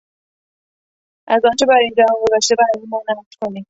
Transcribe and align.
از 1.27 1.41
آنچه 1.45 1.65
بر 1.65 1.75
این 1.77 1.93
جهان 1.97 2.17
گذشته 2.27 2.55
برای 2.57 2.85
ما 2.87 3.01
نقل 3.09 3.23
کنید! 3.41 3.59